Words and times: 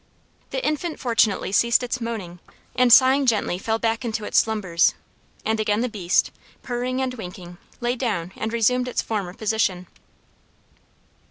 The 0.49 0.65
infant 0.65 0.99
fortunately 0.99 1.51
ceased 1.51 1.83
its 1.83 2.01
moaning 2.01 2.39
and 2.75 2.91
sighing 2.91 3.27
gently 3.27 3.59
fell 3.59 3.77
back 3.77 4.03
into 4.03 4.23
its 4.25 4.39
slumbers; 4.39 4.95
and 5.45 5.59
again 5.59 5.81
the 5.81 5.89
beast, 5.89 6.31
purring 6.63 6.99
and 7.03 7.13
winking, 7.13 7.59
lay 7.81 7.95
down 7.95 8.31
and 8.35 8.51
resumed 8.51 8.87
its 8.87 9.03
former 9.03 9.35
position. 9.35 9.85